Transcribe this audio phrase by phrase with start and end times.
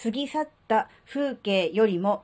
[0.00, 2.22] 過ぎ去った風景よりも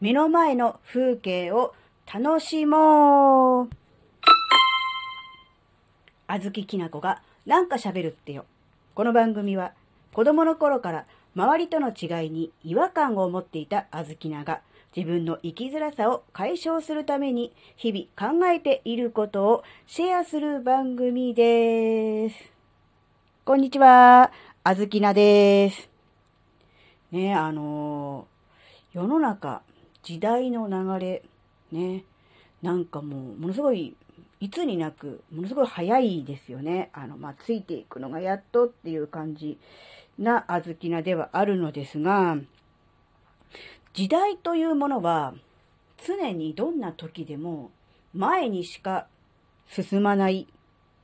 [0.00, 1.74] 目の前の風景を
[2.12, 3.70] 楽しもう。
[6.26, 8.46] あずききなこがなんか喋るってよ。
[8.94, 9.72] この番組は
[10.14, 11.04] 子供の頃から
[11.36, 14.62] 周りとの違いに違和感を持っていたあずきなが
[14.96, 22.36] 自分の生きづらさを解消するために日々考えていることをシェアする番組です。
[23.44, 24.32] こんにちは、
[24.64, 25.89] あずきなです。
[27.12, 29.62] ね、あのー、世の中、
[30.02, 31.22] 時代の流れ、
[31.72, 32.04] ね、
[32.62, 33.96] なんかもう、ものすごい、
[34.40, 36.90] いつになく、ものすごい早いですよね。
[36.92, 39.58] あの、まあ、ついていくのがやっとっていう感じ
[40.18, 42.36] なあずきなではあるのですが、
[43.94, 45.34] 時代というものは
[46.06, 47.70] 常にどんな時でも
[48.14, 49.06] 前にしか
[49.68, 50.46] 進まない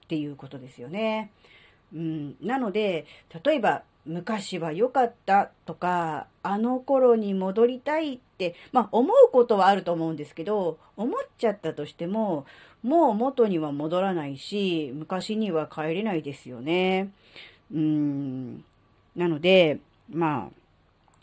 [0.05, 1.31] っていうことですよね。
[1.95, 3.07] うん、なので、
[3.45, 12.47] 例えば昔は良かったとか、あの頃に戻りたいって、まあ思うことはあると思うんですけど、思っちゃったとしても、
[12.83, 17.11] もう元には戻らないし、昔には帰れないですよね。
[17.75, 18.65] うん、
[19.17, 20.66] なので、まあ、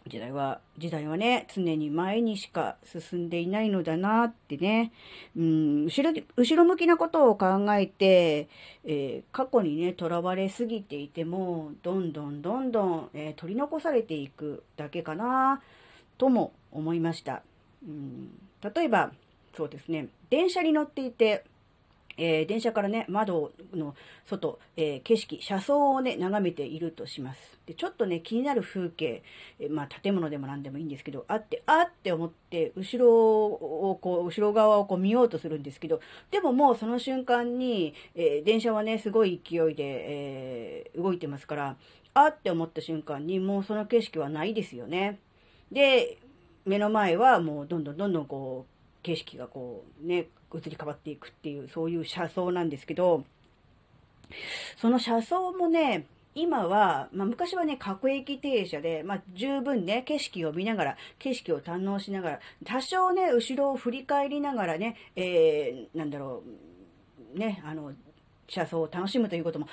[0.08, 4.92] 時代は、時代はね、常に前にしか進んでいないのだなってね、
[5.38, 8.50] うん、後ろ、後ろ向きなことを考えて、
[8.84, 15.62] えー、過去にね、囚われすぎていても、どんどんどんどん、えー、取り残されていくだけかな、
[16.18, 17.42] とも思いました。
[17.88, 18.30] うん、
[18.76, 19.12] 例えば、
[19.56, 21.46] そうですね、電車に乗っていて、
[22.18, 27.60] えー、電車からね、窓の外、えー、景色、車窓をね、眺めているとします。
[27.66, 29.24] で、ちょっとね、気になる風景、
[29.60, 36.00] えー、まあ、建物でも何でもいいんですけど、あって、あって思って、後ろをこう、後ろ側をこう見ようとするんですけど、
[36.32, 39.84] でももうその瞬間に、え電車はね、すごい勢いで、
[40.86, 41.78] え動いてますから、
[42.14, 45.20] あって思った瞬間に、もうその景色はないですよね。
[45.72, 46.20] で、
[46.66, 53.24] 目の前はもうどんどんどんどんこう、景色がこうね、移り変わっていくっていう、そういう車窓なんですけど、
[54.78, 56.06] その車窓もね、
[56.36, 66.44] 今は、まあ、昔はね、各駅停車で、まあ、十分ね、景色を見ながら、景色を堪能しながら、多少ね、後ろを振り返りながらね、えー、なんだろ
[67.36, 67.94] う、ね、あの、
[68.48, 69.68] 車窓を楽しむということも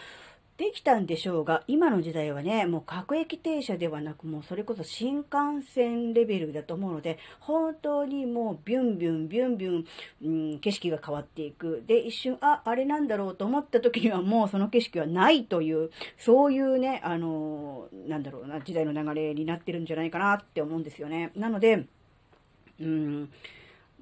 [0.60, 9.84] できたんでしょうが、今の時代はね、もう各駅停車ではなく、もうそれこそ新幹線レベルだと思うので、本当にもうビュンビュン、ビュンビュン、
[10.22, 11.82] うん、景色が変わっていく。
[11.86, 15.88] で、一瞬、あ、あれなんだろうと思った時にはもうその景色はないという、
[16.18, 21.32] そういうね、あのなんだろうな、時代の流れになってるんじゃないかなって思うんですよね。
[21.36, 21.86] なので、
[22.78, 23.30] うん、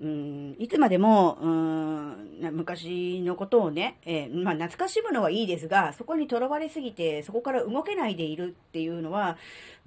[0.01, 9.37] うん、いつまでも、うん、昔のことをね、えー、まあ、懐かしむのはいいですが、そこにとらわれすぎて、そこから動けないでいるっていうのは、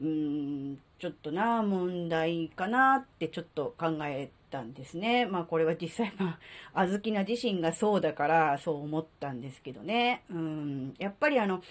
[0.01, 5.25] うん、ちょっとな、問題かなってちょっと考えたんですね。
[5.25, 6.39] まあ、これは実際、ま
[6.73, 10.23] あ、あずきな自身がそうだから、そう思ったんですけどね。
[10.29, 11.63] うん、やっぱりあの、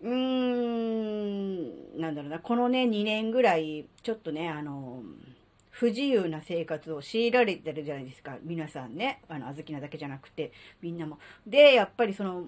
[0.00, 5.02] うーん、なんだろうな、このね、2年ぐらい、ちょっとね、あの、
[5.84, 8.38] 不自由な生活を強いられてるじゃないですか。
[8.42, 9.20] 皆さんね。
[9.28, 10.50] あの、あずきなだけじゃなくて、
[10.80, 11.18] みんなも。
[11.46, 12.44] で、やっぱりその、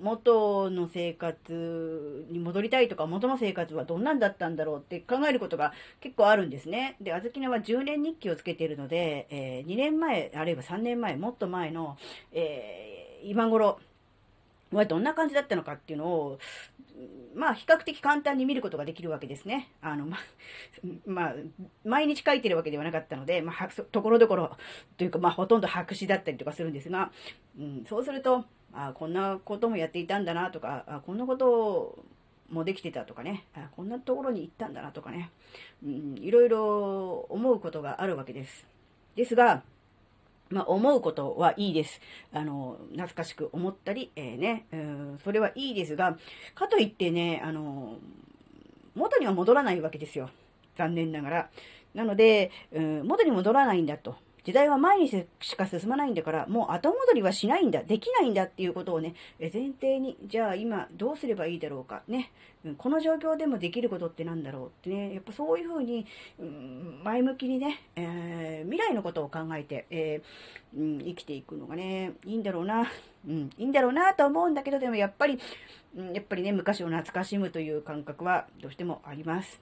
[0.00, 6.96] 元の生活に戻りたいとか、元の生活はどんなんだったんだろうって考えることが結構あるんですね。
[7.02, 11.98] で、あずきなは10年日記をつけているので、えー、2年前、あるいは3年前、もっと前の、
[12.32, 13.80] えー、今頃、
[14.72, 16.38] はどんな感じだったのかっていうのを、
[17.34, 19.70] まあ、比較的簡単に見ることができるわけですね。
[19.80, 20.18] あの、ま、
[21.06, 21.34] まあ、
[21.84, 24.56] 毎日書いてるわけではなかったので、まあ、ところどころ
[24.96, 27.12] というか、まあ、ほとんど白紙だったりとかするんですが、
[27.58, 32.04] うん、そうすると、あこんなこともやっていたんだなとか、あこんなこと
[32.50, 35.30] もできてたとかね、あこんなところに行ったんだなとかね、
[35.84, 38.66] うん、いろいろ思うことがあるわけです。
[39.14, 39.62] ですが、
[40.50, 42.00] まあ、思うことはいいです。
[42.32, 46.16] あの、懐かしく思ったり、えー、ね、うん、それはいいですが、
[46.54, 47.96] かといってね、あの、
[48.94, 50.30] 元には戻らないわけですよ。
[50.76, 51.50] 残念ながら。
[51.94, 54.16] なので、うん、元に戻らないんだと。
[54.48, 55.10] 時代は前に
[55.40, 62.32] しか進まないんだから、もう後戻りはしないんだ、できないんだっていうことをね、前提に、じゃあ今どうすればいいだろうか、ね、
[62.78, 66.06] この状況でもできることってなんだろうってね、やっぱそういうふうに、
[66.38, 72.90] うん、前向きにね、えー、未来のことを考えて、えー、生きていくのがね、いいんだろうな、
[73.28, 75.38] うん、いいんだろうなと思うんだけど、でもやっぱり、
[75.94, 79.60] うん、やっぱりね、昔を懐かしむという感覚はどうしてもあります。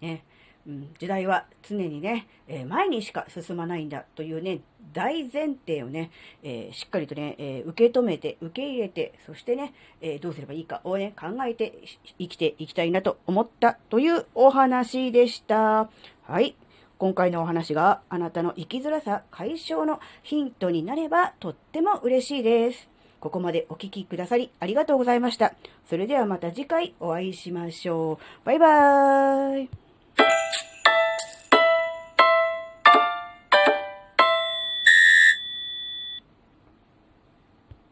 [0.00, 0.24] ね。
[0.66, 4.60] うん、時代は常にね、えー、前にしか進まないんだというね、
[4.92, 6.10] 大前提をね、
[6.42, 11.82] えー、しっかりとね、えー、受け止めて、受け入れて、そしてね、えどうすればいいかをね、考えて
[12.18, 15.90] 生きていきたいなと思ったというお話でした。
[16.22, 16.54] はい。
[17.02, 22.88] 今回のお話があなたの生きづらさ解消のヒントになればとっても嬉しいです。
[23.18, 25.52] ここまでお聴きくださりありがとうございました。
[25.88, 28.46] それではまた次回お会いしましょう。
[28.46, 29.91] バイバーイ。